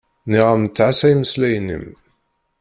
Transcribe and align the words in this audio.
Nniɣ-am-d 0.25 0.69
ttɛassa 0.71 1.07
imeslayen-im. 1.09 1.85